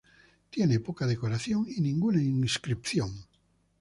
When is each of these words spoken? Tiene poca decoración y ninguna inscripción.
Tiene 0.49 0.79
poca 0.79 1.05
decoración 1.05 1.67
y 1.69 1.79
ninguna 1.79 2.23
inscripción. 2.23 3.27